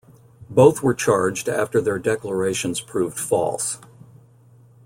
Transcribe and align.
Both 0.49 0.81
were 0.81 0.95
charged 0.95 1.47
after 1.47 1.79
their 1.79 1.99
declarations 1.99 2.81
proved 2.81 3.19
false. 3.19 3.77